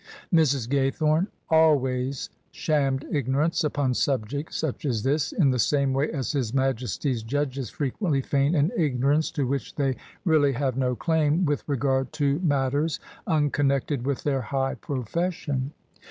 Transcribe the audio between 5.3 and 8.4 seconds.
in the same way as His Majesty's Judges frequently